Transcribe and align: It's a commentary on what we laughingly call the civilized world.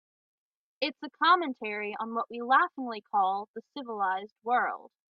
It's 0.79 0.97
a 1.03 1.11
commentary 1.21 1.95
on 1.99 2.15
what 2.15 2.27
we 2.27 2.41
laughingly 2.41 3.01
call 3.01 3.49
the 3.53 3.61
civilized 3.77 4.33
world. 4.41 4.89